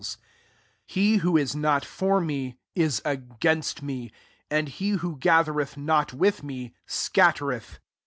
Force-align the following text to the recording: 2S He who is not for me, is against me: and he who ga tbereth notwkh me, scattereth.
2S 0.01 0.17
He 0.87 1.17
who 1.17 1.37
is 1.37 1.55
not 1.55 1.85
for 1.85 2.19
me, 2.19 2.57
is 2.73 3.03
against 3.05 3.83
me: 3.83 4.11
and 4.49 4.67
he 4.67 4.89
who 4.97 5.15
ga 5.15 5.43
tbereth 5.43 5.75
notwkh 5.77 6.41
me, 6.41 6.73
scattereth. 6.87 7.77